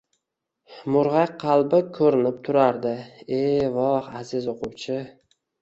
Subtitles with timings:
[0.95, 1.81] murg‘ak qalbi...
[1.99, 2.95] ko‘rinib turardi.
[3.43, 4.99] E voh, aziz o‘quvchi!